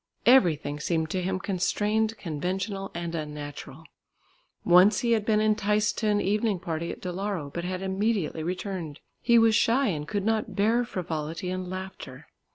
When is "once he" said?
4.65-5.11